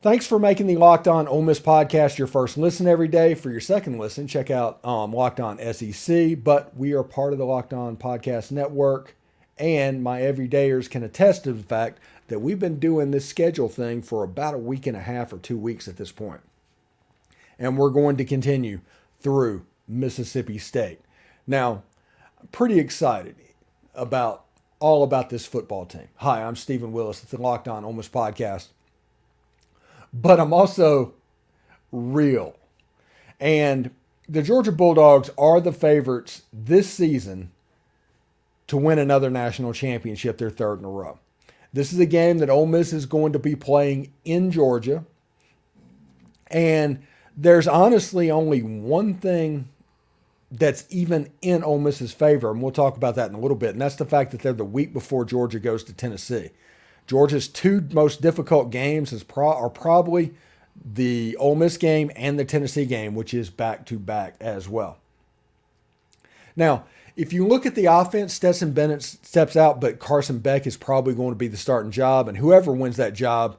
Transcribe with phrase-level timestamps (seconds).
[0.00, 3.34] Thanks for making the Locked On Ole Miss podcast your first listen every day.
[3.34, 6.44] For your second listen, check out um, Locked On SEC.
[6.44, 9.16] But we are part of the Locked On Podcast Network,
[9.58, 11.98] and my everydayers can attest to the fact
[12.28, 15.38] that we've been doing this schedule thing for about a week and a half or
[15.38, 16.42] two weeks at this point.
[17.58, 18.82] And we're going to continue
[19.18, 21.00] through Mississippi State.
[21.44, 21.82] Now,
[22.40, 23.34] I'm pretty excited
[23.96, 24.44] about
[24.78, 26.06] all about this football team.
[26.18, 27.24] Hi, I'm Steven Willis.
[27.24, 28.68] It's the Locked On Ole Miss podcast.
[30.12, 31.14] But I'm also
[31.92, 32.56] real.
[33.40, 33.90] And
[34.28, 37.50] the Georgia Bulldogs are the favorites this season
[38.66, 41.18] to win another national championship, their third in a row.
[41.72, 45.04] This is a game that Ole Miss is going to be playing in Georgia.
[46.48, 47.02] And
[47.36, 49.68] there's honestly only one thing
[50.50, 53.70] that's even in Ole Miss's favor, and we'll talk about that in a little bit,
[53.70, 56.50] and that's the fact that they're the week before Georgia goes to Tennessee.
[57.08, 60.34] Georgia's two most difficult games is pro- are probably
[60.84, 64.98] the Ole Miss game and the Tennessee game, which is back to back as well.
[66.54, 66.84] Now,
[67.16, 71.14] if you look at the offense, Stetson Bennett steps out, but Carson Beck is probably
[71.14, 73.58] going to be the starting job, and whoever wins that job,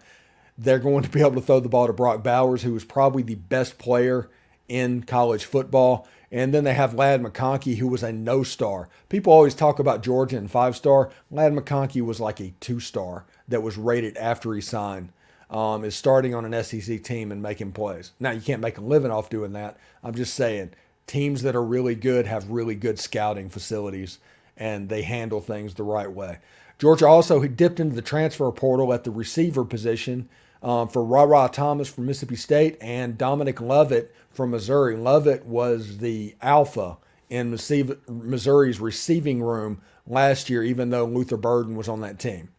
[0.58, 3.24] they're going to be able to throw the ball to Brock Bowers, who is probably
[3.24, 4.30] the best player
[4.68, 6.08] in college football.
[6.32, 8.88] And then they have Ladd McConkey, who was a no star.
[9.10, 11.10] People always talk about Georgia and five star.
[11.32, 15.12] Ladd McConkey was like a two star that was rated after he signed.
[15.50, 18.12] Um, is starting on an SEC team and making plays.
[18.20, 19.80] Now, you can't make a living off doing that.
[20.04, 20.74] I'm just saying,
[21.08, 24.20] teams that are really good have really good scouting facilities
[24.56, 26.38] and they handle things the right way.
[26.78, 30.30] Georgia also dipped into the transfer portal at the receiver position
[30.62, 34.96] um, for RaRa Thomas from Mississippi State and Dominic Lovett from Missouri.
[34.96, 36.98] Lovett was the alpha
[37.30, 42.50] in Missouri's receiving room last year, even though Luther Burden was on that team.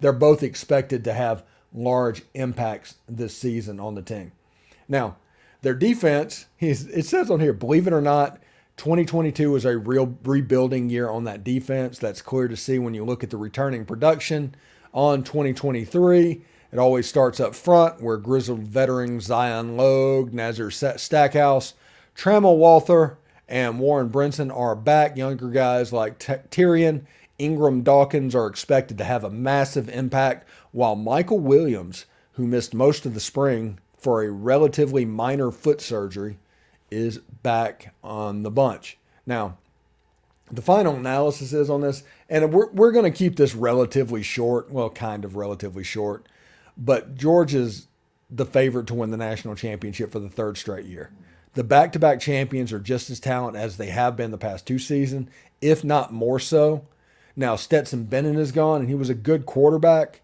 [0.00, 4.32] They're both expected to have large impacts this season on the team.
[4.88, 5.16] Now,
[5.62, 8.38] their defense, it says on here, believe it or not,
[8.76, 11.98] 2022 was a real rebuilding year on that defense.
[11.98, 14.54] That's clear to see when you look at the returning production
[14.92, 16.42] on 2023.
[16.74, 21.74] It always starts up front where grizzled veteran Zion Logue, Nazir Stackhouse,
[22.16, 23.14] Tramel Walthour,
[23.48, 25.16] and Warren Brinson are back.
[25.16, 27.02] Younger guys like T- Tyrion,
[27.38, 33.06] Ingram Dawkins are expected to have a massive impact, while Mykel Williams, who missed most
[33.06, 36.38] of the spring for a relatively minor foot surgery,
[36.90, 38.98] is back on the bunch.
[39.24, 39.58] Now,
[40.50, 44.72] the final analysis is on this, and we're, we're going to keep this relatively short,
[44.72, 46.26] well, kind of relatively short.
[46.76, 47.86] But Georgia's
[48.30, 51.10] the favorite to win the national championship for the third straight year.
[51.54, 54.66] The back to back champions are just as talented as they have been the past
[54.66, 55.30] two seasons,
[55.60, 56.86] if not more so.
[57.36, 60.20] Now, Stetson Bennett is gone, and he was a good quarterback.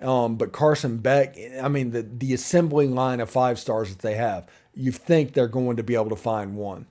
[0.00, 4.14] Um, but Carson Beck, I mean, the, the assembling line of five stars that they
[4.14, 6.86] have, you think they're going to be able to find one.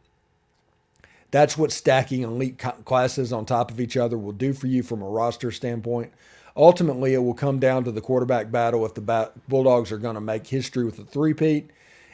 [1.31, 5.01] That's what stacking elite classes on top of each other will do for you from
[5.01, 6.13] a roster standpoint.
[6.55, 10.21] Ultimately, it will come down to the quarterback battle if the Bulldogs are going to
[10.21, 11.69] make history with a three-peat.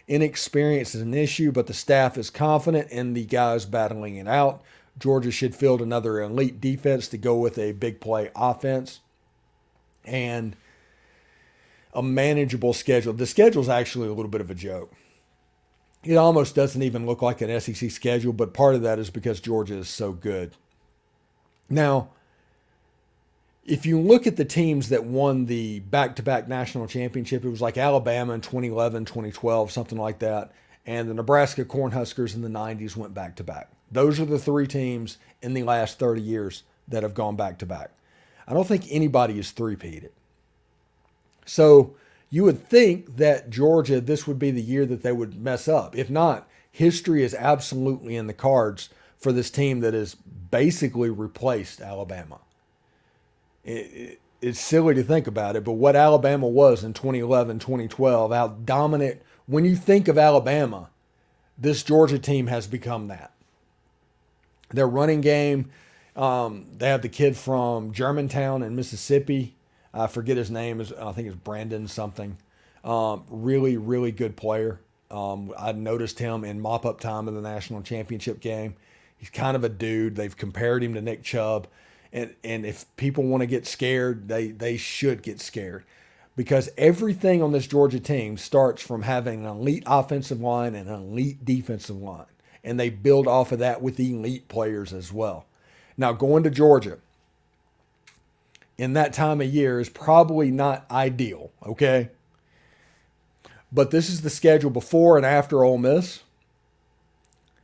[0.07, 4.61] Inexperience is an issue, but the staff is confident in the guys battling it out.
[4.99, 9.01] Georgia should field another elite defense to go with a big play offense
[10.05, 10.55] and
[11.93, 13.13] a manageable schedule.
[13.13, 14.93] The schedule is actually a little bit of a joke.
[16.03, 19.39] It almost doesn't even look like an SEC schedule, but part of that is because
[19.39, 20.53] Georgia is so good.
[21.69, 22.09] Now,
[23.67, 27.77] if you look at the teams that won the back-to-back national championship, it was like
[27.77, 30.53] Alabama in 2011, 2012, something like that,
[30.85, 33.69] and the Nebraska Cornhuskers in the 90s went back-to-back.
[33.91, 37.91] Those are the three teams in the last 30 years that have gone back-to-back.
[38.47, 40.11] I don't think anybody is three-peated.
[41.45, 41.93] So
[42.29, 45.93] you would think that Georgia, this would be the year that they would mess up.
[45.93, 51.81] If not, history is absolutely in the cards for this team that has basically replaced
[51.81, 52.39] Alabama
[53.67, 58.47] it, it's silly to think about it, but what Alabama was in 2011, 2012, how
[58.47, 60.89] dominant, when you think of Alabama,
[61.57, 63.31] this Georgia team has become that.
[64.69, 65.71] Their running game,
[66.15, 69.55] um, they have the kid from Germantown in Mississippi.
[69.93, 70.81] I forget his name.
[70.81, 72.37] Is I think it's Brandon something.
[72.83, 74.81] Um, really, really good player.
[75.09, 78.75] Um, I noticed him in mop up time in the national championship game.
[79.17, 80.15] He's kind of a dude.
[80.15, 81.67] They've compared him to Nick Chubb
[82.11, 85.83] and and if people want to get scared, they they should get scared
[86.35, 90.95] because everything on this Georgia team starts from having an elite offensive line and an
[90.95, 92.25] elite defensive line,
[92.63, 95.45] and they build off of that with elite players as well.
[95.97, 96.99] Now going to Georgia
[98.77, 102.09] in that time of year is probably not ideal, okay?
[103.71, 106.21] But this is the schedule before and after Ole Miss.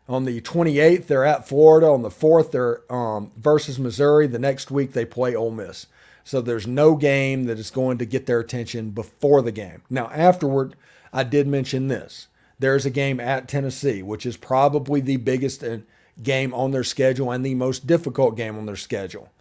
[0.07, 1.87] On the 28th, they're at Florida.
[1.87, 4.27] On the 4th, they're um, versus Missouri.
[4.27, 5.87] The next week, they play Ole Miss.
[6.23, 9.81] So there's no game that is going to get their attention before the game.
[9.89, 10.75] Now, afterward,
[11.11, 12.27] I did mention this.
[12.59, 15.79] There's a game at Tennessee, which is probably the biggest uh,
[16.21, 19.31] game on their schedule and the most difficult game on their schedule.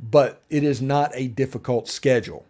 [0.00, 2.46] But it is not a difficult schedule.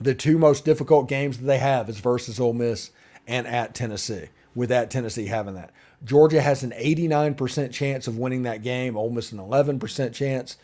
[0.00, 2.90] The two most difficult games that they have is versus Ole Miss
[3.26, 5.70] and at Tennessee, with at Tennessee having that.
[6.04, 10.56] Georgia has an 89% chance of winning that game, Ole Miss an 11% chance,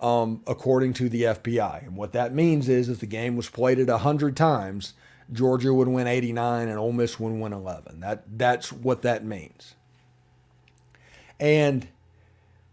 [0.00, 1.84] um, according to the FPI.
[1.84, 4.94] And what that means is if the game was played at 100 times,
[5.32, 8.00] Georgia would win 89 and Ole Miss would win 11.
[8.00, 9.74] That that's what that means.
[11.40, 11.88] And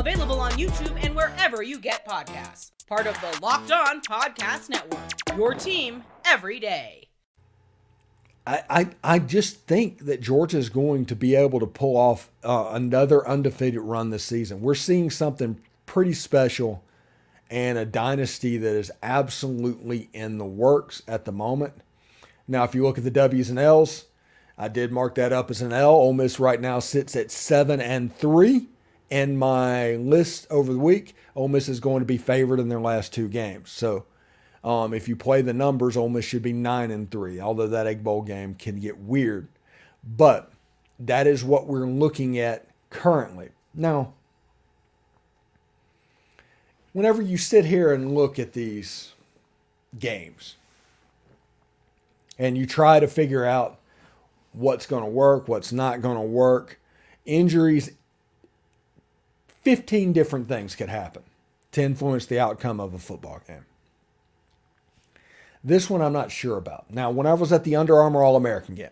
[0.00, 2.70] Available on YouTube and wherever you get podcasts.
[2.88, 5.10] Part of the Locked On Podcast Network.
[5.36, 7.08] Your team every day.
[8.46, 12.30] I, I, I just think that Georgia is going to be able to pull off
[12.42, 14.62] uh, another undefeated run this season.
[14.62, 16.82] We're seeing something pretty special
[17.50, 21.74] and a dynasty that is absolutely in the works at the moment.
[22.48, 24.06] Now, if you look at the W's and L's,
[24.56, 25.90] I did mark that up as an L.
[25.90, 28.68] Ole Miss right now sits at seven and three
[29.10, 31.14] in my list over the week.
[31.34, 33.70] Ole Miss is going to be favored in their last two games.
[33.70, 34.06] So
[34.62, 37.40] um, if you play the numbers, Ole Miss should be nine and three.
[37.40, 39.48] Although that Egg Bowl game can get weird,
[40.04, 40.52] but
[40.98, 43.50] that is what we're looking at currently.
[43.74, 44.14] Now,
[46.92, 49.12] whenever you sit here and look at these
[49.98, 50.56] games
[52.38, 53.78] and you try to figure out
[54.52, 56.80] what's going to work, what's not going to work,
[57.24, 57.92] injuries,
[59.62, 61.22] 15 different things could happen
[61.72, 63.66] to influence the outcome of a football game.
[65.62, 66.90] This one I'm not sure about.
[66.90, 68.88] Now, when I was at the Under Armour All American game,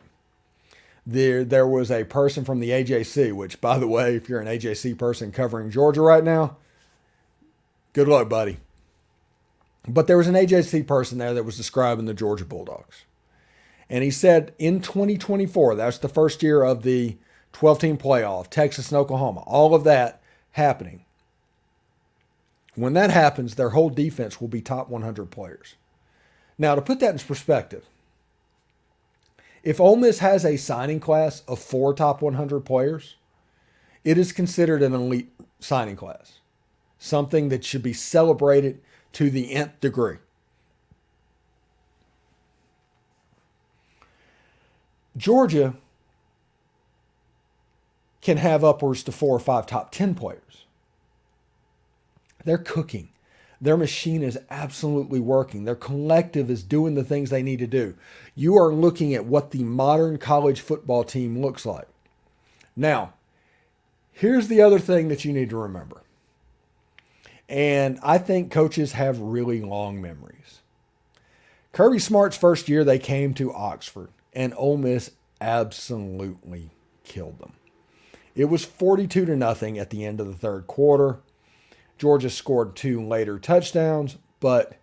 [1.07, 4.47] there there was a person from the AJC, which by the way, if you're an
[4.47, 6.59] AJC person covering Georgia right now,
[7.95, 8.59] good luck, buddy.
[9.87, 13.05] But there was an AJC person there that was describing the Georgia Bulldogs.
[13.89, 17.17] And he said in 2024, that's the first year of the
[17.55, 20.21] 12 team playoff, Texas and Oklahoma, all of that
[20.53, 21.05] happening.
[22.75, 25.75] When that happens, their whole defense will be top 100 players.
[26.57, 27.85] Now, to put that in perspective,
[29.63, 33.17] if Ole Miss has a signing class of four top 100 players,
[34.05, 35.31] it is considered an elite
[35.61, 36.39] signing class,
[36.99, 38.81] something that should be celebrated
[39.13, 40.19] to the nth degree.
[45.17, 45.75] Georgia
[48.29, 50.67] can have upwards to four or five top 10 players.
[52.45, 53.09] They're cooking.
[53.59, 55.65] Their machine is absolutely working.
[55.65, 57.95] Their collective is doing the things they need to do.
[58.35, 61.89] You are looking at what the modern college football team looks like.
[62.77, 63.15] Now,
[64.13, 66.03] here's the other thing that you need to remember.
[67.49, 70.61] And I think coaches have really long memories.
[71.73, 76.73] Kirby Smart's first year, they came to Oxford, and Ole Miss absolutely
[77.05, 77.55] killed them.
[78.39, 81.19] It was 42 to nothing at the end of the third quarter.
[81.99, 84.77] Georgia scored two later touchdowns, but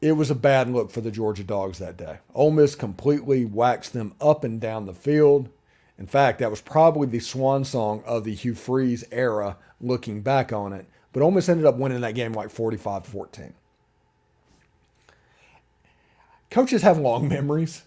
[0.00, 2.18] it was a bad look for the Georgia Dogs that day.
[2.34, 5.50] Ole Miss completely waxed them up and down the field.
[5.96, 10.52] In fact, that was probably the swan song of the Hugh Freeze era looking back
[10.52, 10.86] on it.
[11.12, 13.54] But Ole Miss ended up winning that game like 45 14.
[16.50, 17.84] Coaches have long memories.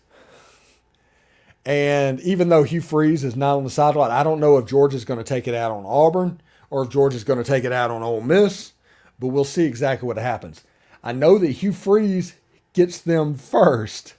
[1.65, 5.05] And even though Hugh Freeze is not on the sideline, I don't know if Georgia's
[5.05, 7.91] going to take it out on Auburn or if Georgia's going to take it out
[7.91, 8.73] on Ole Miss,
[9.19, 10.63] but we'll see exactly what happens.
[11.03, 12.35] I know that Hugh Freeze
[12.73, 14.13] gets them first.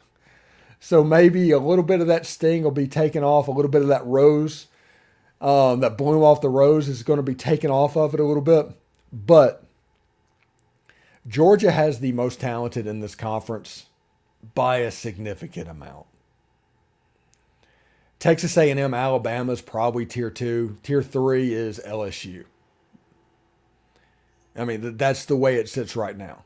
[0.81, 3.83] So maybe a little bit of that sting will be taken off, a little bit
[3.83, 4.67] of that rose,
[5.41, 8.25] um, that bloom off the rose is going to be taken off of it a
[8.25, 8.67] little bit.
[9.13, 9.65] But
[11.27, 13.87] Georgia has the most talented in this conference
[14.55, 16.07] by a significant amount.
[18.21, 20.77] Texas A&M, Alabama is probably tier two.
[20.83, 22.45] Tier three is LSU.
[24.55, 26.45] I mean, that's the way it sits right now.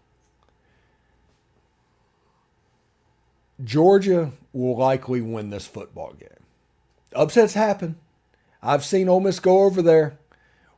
[3.63, 6.29] Georgia will likely win this football game.
[7.15, 7.97] Upsets happen.
[8.63, 10.19] I've seen Ole Miss go over there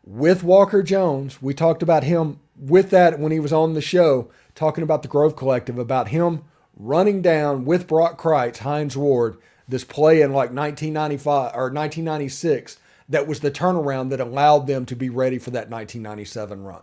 [0.04, 1.42] with Walker Jones.
[1.42, 5.08] We talked about him with that when he was on the show, talking about the
[5.08, 9.36] Grove Collective, about him running down with Brock Kreitz, Hines Ward,
[9.68, 14.96] this play in like 1995 or 1996 that was the turnaround that allowed them to
[14.96, 16.82] be ready for that 1997 run.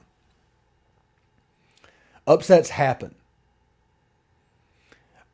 [2.25, 3.15] Upsets happen.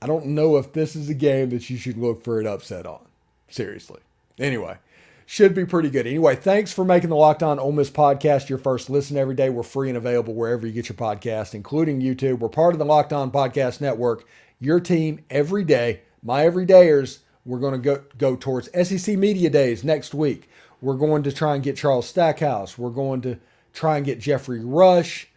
[0.01, 2.85] I don't know if this is a game that you should look for an upset
[2.85, 3.01] on.
[3.49, 3.99] Seriously.
[4.39, 4.77] Anyway,
[5.25, 6.07] should be pretty good.
[6.07, 9.49] Anyway, thanks for making the Locked On Ole Miss podcast your first listen every day.
[9.49, 12.39] We're free and available wherever you get your podcast, including YouTube.
[12.39, 14.25] We're part of the Locked On Podcast Network.
[14.59, 16.01] Your team every day.
[16.23, 17.19] My everydayers.
[17.45, 20.49] We're going to go go towards SEC Media Days next week.
[20.81, 22.77] We're going to try and get Charles Stackhouse.
[22.77, 23.39] We're going to
[23.73, 25.27] try and get Jeffrey Rush.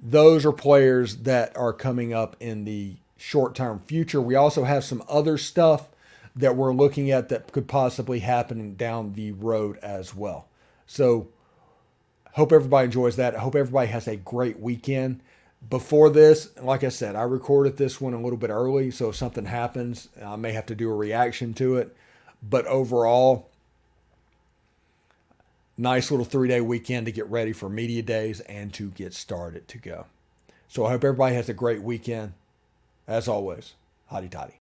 [0.00, 4.20] Those are players that are coming up in the short term future.
[4.20, 5.88] We also have some other stuff
[6.36, 10.48] that we're looking at that could possibly happen down the road as well.
[10.86, 11.28] So,
[12.32, 13.34] hope everybody enjoys that.
[13.34, 15.20] I hope everybody has a great weekend.
[15.66, 19.16] Before this, like I said, I recorded this one a little bit early, so if
[19.16, 21.96] something happens, I may have to do a reaction to it.
[22.42, 23.48] But overall,
[25.76, 29.66] nice little three day weekend to get ready for media days and to get started
[29.68, 30.06] to go.
[30.68, 32.34] So I hope everybody has a great weekend.
[33.06, 33.74] As always,
[34.12, 34.57] hotty toddy.